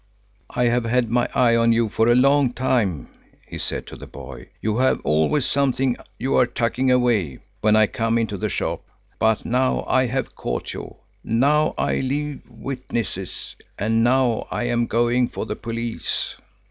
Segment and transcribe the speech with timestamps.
[0.49, 3.07] "I have had my eye on you for a long time,"
[3.45, 4.47] he said to the boy.
[4.59, 8.81] "You have always something you are tucking away when I come into the shop.
[9.19, 10.95] But now I have caught you.
[11.23, 16.35] Now I leave witnesses, and now I am going for the police."